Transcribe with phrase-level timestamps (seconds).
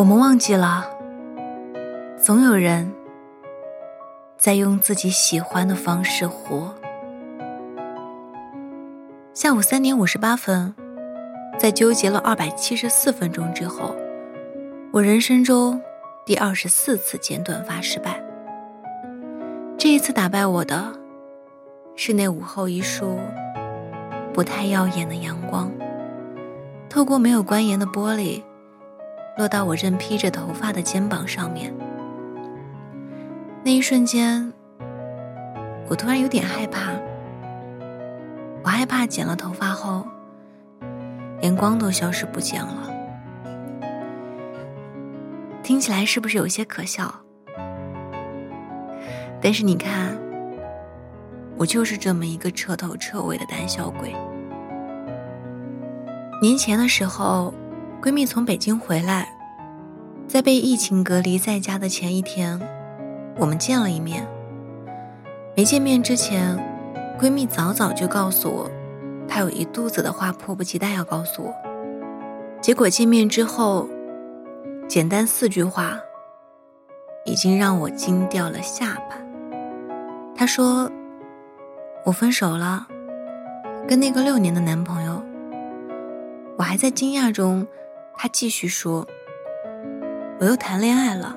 [0.00, 0.88] 我们忘记了，
[2.16, 2.90] 总有人
[4.38, 6.74] 在用自己喜欢的方式活。
[9.34, 10.74] 下午三点五十八分，
[11.58, 13.94] 在纠结了二百七十四分钟之后，
[14.90, 15.78] 我人生中
[16.24, 18.24] 第二十四次剪短发失败。
[19.76, 20.94] 这一次打败我的，
[21.94, 23.18] 是那午后一束
[24.32, 25.70] 不太耀眼的阳光，
[26.88, 28.42] 透过没有关严的玻璃。
[29.40, 31.74] 落到我正披着头发的肩膀上面，
[33.64, 34.52] 那一瞬间，
[35.88, 36.92] 我突然有点害怕。
[38.62, 40.06] 我害怕剪了头发后，
[41.40, 42.90] 连光都消失不见了。
[45.62, 47.10] 听起来是不是有些可笑？
[49.40, 50.18] 但是你看，
[51.56, 54.14] 我就是这么一个彻头彻尾的胆小鬼。
[56.42, 57.54] 年前的时候。
[58.02, 59.30] 闺蜜从北京回来，
[60.26, 62.58] 在被疫情隔离在家的前一天，
[63.36, 64.26] 我们见了一面。
[65.54, 66.58] 没见面之前，
[67.20, 68.70] 闺蜜早早就告诉我，
[69.28, 71.54] 她有一肚子的话，迫不及待要告诉我。
[72.62, 73.86] 结果见面之后，
[74.88, 76.00] 简单四句话，
[77.26, 79.16] 已经让我惊掉了下巴。
[80.34, 80.90] 她说
[82.06, 82.86] ：“我分手了，
[83.86, 85.22] 跟那个六年的男朋友。”
[86.56, 87.66] 我还在惊讶中。
[88.22, 89.06] 他继续说
[90.38, 91.34] ：“我又谈恋爱了，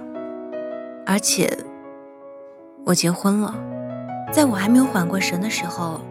[1.06, 1.50] 而且
[2.86, 3.56] 我结婚了。”
[4.34, 6.02] 在我还没有缓过神的时候，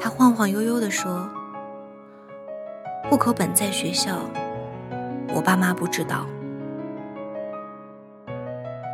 [0.00, 1.30] 他晃晃悠悠的说
[3.08, 4.16] ：“户口本在学校，
[5.32, 6.26] 我爸妈不知道。”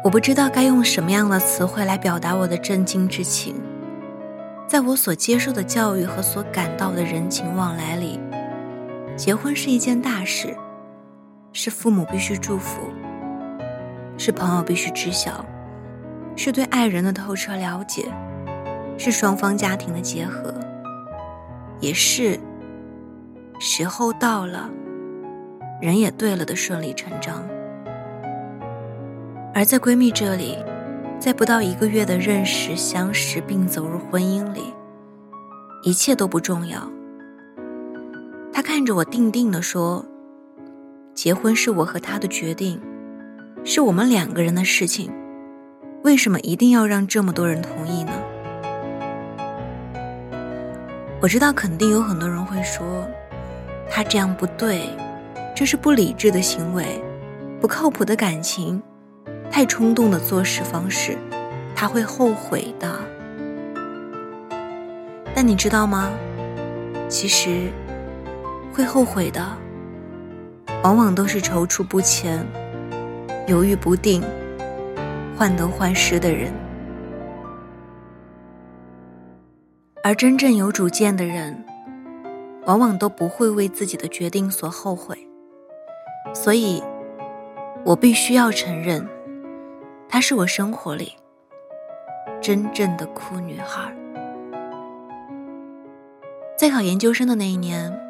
[0.04, 3.54] 我不知道该用什么样的词汇来表达我的震惊之情。
[4.66, 8.20] 在我所接受的教育和所感到的人情往来里。
[9.18, 10.56] 结婚是一件大事，
[11.52, 12.82] 是父母必须祝福，
[14.16, 15.44] 是朋友必须知晓，
[16.36, 18.06] 是对爱人的透彻了解，
[18.96, 20.54] 是双方家庭的结合，
[21.80, 22.38] 也是
[23.58, 24.70] 时候到了，
[25.82, 27.44] 人也对了的顺理成章。
[29.52, 30.56] 而在闺蜜这里，
[31.18, 34.72] 在不到一个月的认识、相识并走入婚姻里，
[35.82, 36.88] 一切都不重要。
[38.58, 40.04] 他看着我，定定地说
[41.14, 42.80] ：“结婚是我和他的决定，
[43.62, 45.12] 是我们两个人的事情，
[46.02, 48.10] 为什么一定要让这么多人同意呢？”
[51.22, 53.08] 我知道，肯定有很多人会说
[53.88, 54.90] ：“他这样不对，
[55.54, 57.00] 这是不理智的行为，
[57.60, 58.82] 不靠谱的感情，
[59.52, 61.16] 太冲动的做事方式，
[61.76, 62.92] 他会后悔的。”
[65.32, 66.10] 但你知道吗？
[67.08, 67.70] 其实。
[68.72, 69.44] 会后悔的，
[70.84, 72.46] 往往都是踌躇不前、
[73.48, 74.22] 犹豫不定、
[75.36, 76.52] 患得患失的人。
[80.04, 81.64] 而真正有主见的人，
[82.66, 85.18] 往往都不会为自己的决定所后悔。
[86.32, 86.82] 所以，
[87.84, 89.06] 我必须要承认，
[90.08, 91.14] 她是我生活里
[92.40, 93.92] 真正的酷女孩。
[96.56, 98.07] 在考研究生的那一年。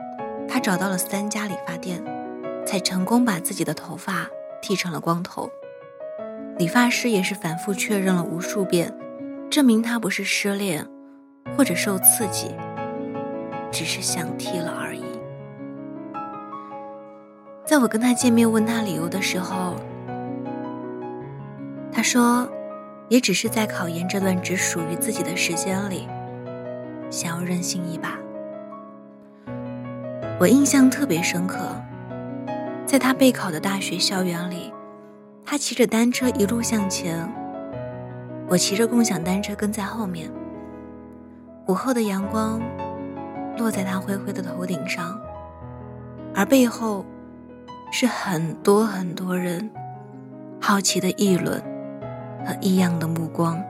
[0.48, 2.03] 他找到了三家理发店，
[2.66, 4.26] 才成功把自己的头发
[4.62, 5.50] 剃成了光头。
[6.56, 8.92] 理发师也是反复确认了无数遍，
[9.50, 10.84] 证明他不是失恋
[11.56, 12.54] 或者受刺激，
[13.70, 15.04] 只是想剃了而已。
[17.65, 19.76] 在我跟他见面问他理由的时候，
[21.92, 22.50] 他说，
[23.09, 26.09] 也只是在考研这段只属于自己的时间里，
[27.10, 28.19] 想要任性一把。
[30.41, 31.59] 我印象特别深刻，
[32.87, 34.72] 在他备考的大学校园里，
[35.44, 37.28] 他骑着单车一路向前，
[38.48, 40.31] 我骑着共享单车跟在后面。
[41.66, 42.60] 午后的阳光
[43.56, 45.21] 落在他灰灰的头顶上，
[46.32, 47.04] 而背后
[47.91, 49.68] 是很多很多人
[50.60, 51.60] 好奇的议论
[52.47, 53.60] 和异样的目光。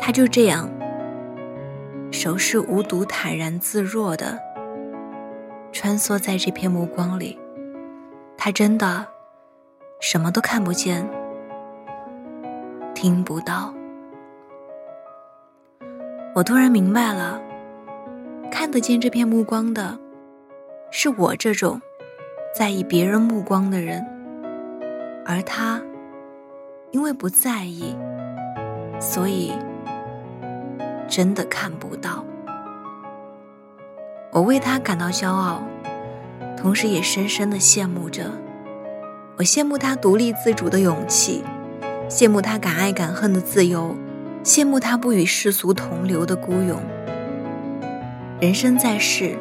[0.00, 0.70] 他就这样，
[2.10, 4.40] 手势无毒、坦然自若的。
[5.74, 7.36] 穿梭在这片目光里，
[8.38, 9.04] 他真的
[10.00, 11.04] 什么都看不见，
[12.94, 13.74] 听不到。
[16.32, 17.42] 我突然明白了，
[18.52, 19.98] 看得见这片目光的，
[20.92, 21.82] 是我这种
[22.56, 24.06] 在意别人目光的人，
[25.26, 25.82] 而他
[26.92, 27.96] 因为不在意，
[29.00, 29.52] 所以
[31.08, 32.24] 真的看不到。
[34.34, 35.62] 我为他感到骄傲，
[36.56, 38.24] 同时也深深的羡慕着
[39.36, 41.44] 我羡慕他独立自主的勇气，
[42.08, 43.94] 羡慕他敢爱敢恨的自由，
[44.42, 46.80] 羡慕他不与世俗同流的孤勇。
[48.40, 49.38] 人生在世，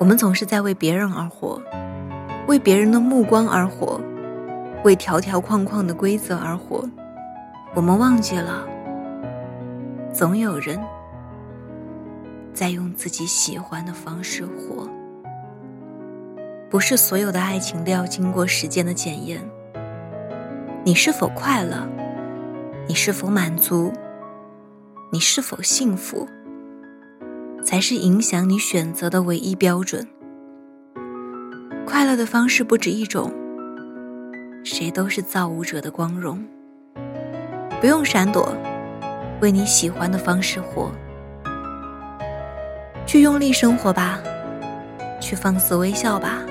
[0.00, 1.62] 我们总是在为别人而活，
[2.48, 4.00] 为别人的目光而活，
[4.82, 6.84] 为条条框框的规则而活。
[7.72, 8.66] 我们忘记了，
[10.12, 10.76] 总有人
[12.54, 14.88] 在用自己喜欢的方式活。
[16.70, 19.46] 不是所有的爱情都要经过时间的检验。
[20.84, 21.86] 你是否快乐？
[22.86, 23.92] 你是否满足？
[25.10, 26.26] 你是否幸福？
[27.64, 30.06] 才是影响你选择的唯一标准。
[31.86, 33.32] 快乐的方式不止一种，
[34.64, 36.44] 谁都是造物者的光荣。
[37.80, 38.54] 不用闪躲，
[39.40, 40.90] 为你喜欢的方式活，
[43.06, 44.18] 去用力生活吧，
[45.20, 46.42] 去放肆微笑吧。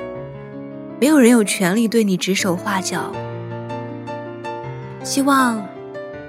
[0.99, 3.11] 没有人有权利对你指手画脚。
[5.03, 5.61] 希望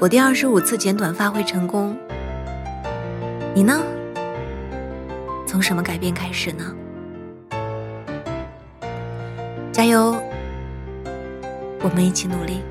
[0.00, 1.96] 我第二十五次剪短发会成功。
[3.54, 3.80] 你呢？
[5.46, 6.74] 从什么改变开始呢？
[9.70, 10.16] 加油！
[11.80, 12.62] 我们一起努力。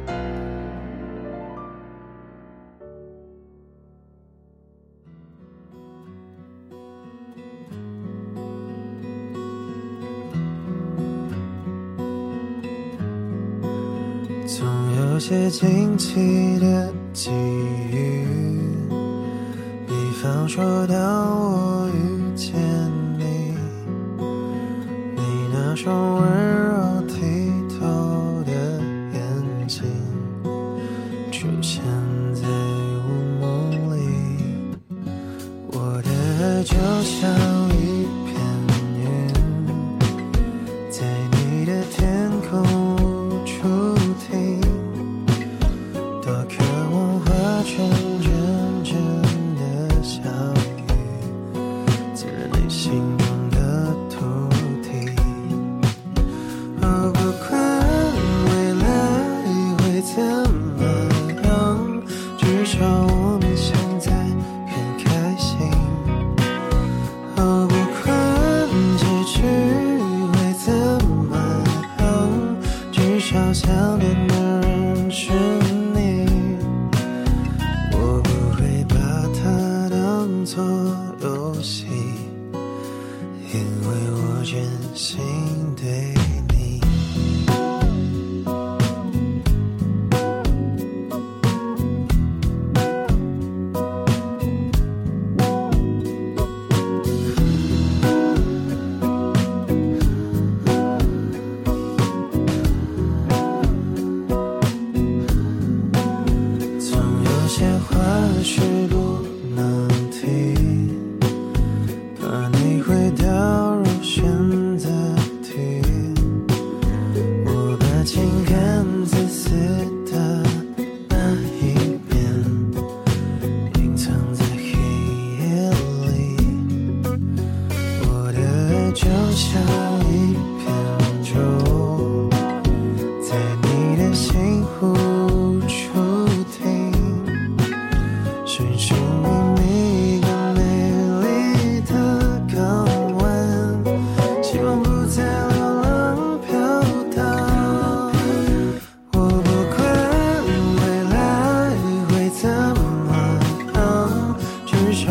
[15.26, 18.28] 些惊奇的际遇，
[19.88, 22.54] 比方说当我遇见
[23.18, 23.56] 你，
[25.16, 25.22] 你
[25.54, 26.22] 那双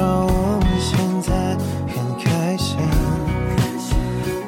[0.03, 1.57] 我们现在
[1.87, 2.77] 很开心。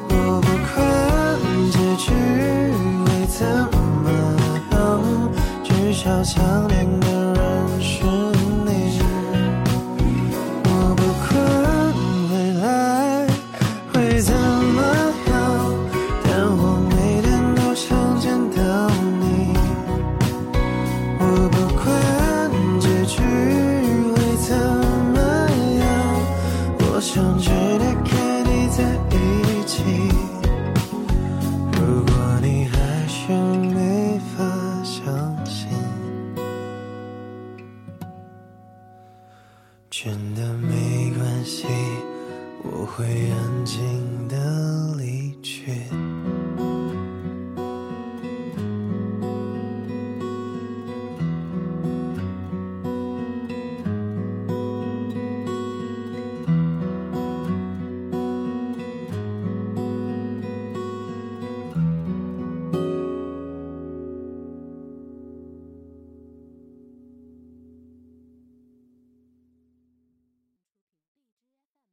[0.09, 0.75] 我不管
[1.71, 2.11] 结局
[3.05, 3.45] 会怎
[4.03, 4.11] 么
[4.71, 4.73] 样
[5.63, 7.04] 至少想念